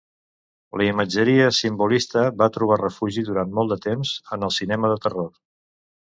La 0.81 0.85
imatgeria 0.91 1.43
simbolista 1.57 2.23
va 2.39 2.47
trobar 2.55 2.77
refugi 2.81 3.23
durant 3.27 3.53
molt 3.59 3.73
de 3.73 3.77
temps 3.83 4.15
en 4.39 4.47
el 4.49 4.55
cinema 4.57 4.91
de 4.93 4.97
terror. 5.05 5.29